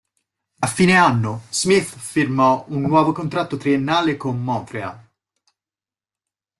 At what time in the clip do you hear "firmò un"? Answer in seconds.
1.95-2.81